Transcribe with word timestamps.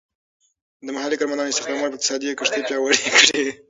د 0.85 0.87
محلی 0.95 1.15
کارمندانو 1.19 1.51
استخدامول 1.51 1.89
به 1.91 1.95
د 1.97 1.97
اقتصاد 1.97 2.21
کښتۍ 2.39 2.61
پیاوړې 2.67 3.09
کړي. 3.19 3.43